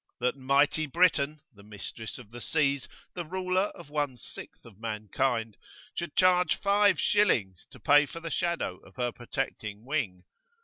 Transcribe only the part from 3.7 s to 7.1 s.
of one sixth of mankind should charge five